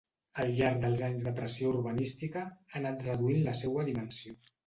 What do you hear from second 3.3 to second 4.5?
la seua dimensió.